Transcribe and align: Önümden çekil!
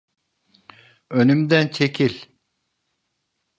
Önümden 1.09 1.67
çekil! 1.67 2.25